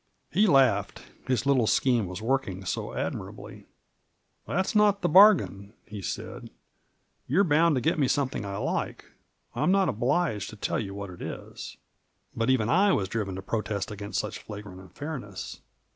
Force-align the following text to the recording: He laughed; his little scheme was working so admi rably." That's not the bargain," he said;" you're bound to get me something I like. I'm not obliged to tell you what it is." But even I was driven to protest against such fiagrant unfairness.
He 0.31 0.47
laughed; 0.47 1.03
his 1.27 1.45
little 1.45 1.67
scheme 1.67 2.07
was 2.07 2.23
working 2.23 2.65
so 2.65 2.87
admi 2.87 3.17
rably." 3.31 3.65
That's 4.47 4.73
not 4.75 5.01
the 5.03 5.07
bargain," 5.07 5.73
he 5.85 6.01
said;" 6.01 6.49
you're 7.27 7.43
bound 7.43 7.75
to 7.75 7.81
get 7.81 7.99
me 7.99 8.07
something 8.07 8.43
I 8.43 8.57
like. 8.57 9.05
I'm 9.53 9.71
not 9.71 9.89
obliged 9.89 10.49
to 10.49 10.55
tell 10.55 10.79
you 10.79 10.95
what 10.95 11.11
it 11.11 11.21
is." 11.21 11.77
But 12.35 12.49
even 12.49 12.67
I 12.67 12.93
was 12.93 13.09
driven 13.09 13.35
to 13.35 13.43
protest 13.43 13.91
against 13.91 14.19
such 14.19 14.39
fiagrant 14.43 14.79
unfairness. 14.81 15.61